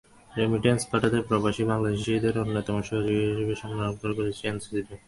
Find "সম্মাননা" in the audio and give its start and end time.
3.61-3.85